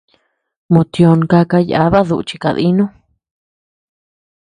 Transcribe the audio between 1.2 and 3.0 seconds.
kaka yàba dü chi kadínu.